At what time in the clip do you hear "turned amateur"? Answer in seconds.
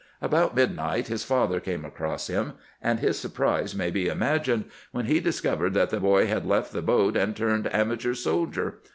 7.37-8.15